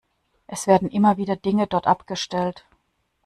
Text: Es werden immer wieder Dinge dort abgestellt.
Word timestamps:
Es 0.47 0.65
werden 0.65 0.89
immer 0.89 1.17
wieder 1.17 1.35
Dinge 1.35 1.67
dort 1.67 1.85
abgestellt. 1.85 2.65